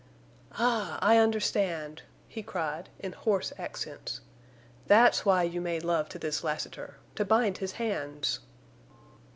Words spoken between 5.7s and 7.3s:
love to this Lassiter—to